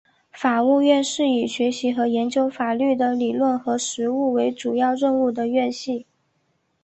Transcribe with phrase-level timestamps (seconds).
[0.31, 6.07] 法学院是以学习和研究法律的理论和实务为主要任务的院系。